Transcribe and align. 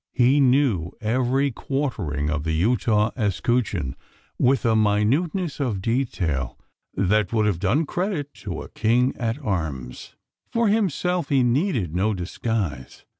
He 0.13 0.39
knew 0.39 0.93
every 0.99 1.51
quartering: 1.51 2.31
of 2.31 2.43
the 2.43 2.53
Utah 2.53 3.11
escutcheon, 3.15 3.95
with 4.39 4.65
a 4.65 4.75
minuteness 4.75 5.59
of 5.59 5.79
detail 5.79 6.57
that 6.95 7.31
would 7.31 7.45
have 7.45 7.59
done 7.59 7.85
credit 7.85 8.33
to 8.41 8.63
a 8.63 8.69
King 8.69 9.15
at 9.17 9.37
arms. 9.43 10.15
For 10.51 10.69
himself 10.69 11.29
he 11.29 11.43
needed 11.43 11.93
no 11.95 12.15
disguise. 12.15 13.05